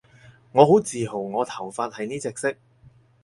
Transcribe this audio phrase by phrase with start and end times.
[0.53, 2.55] 我好自豪我頭髮係呢隻色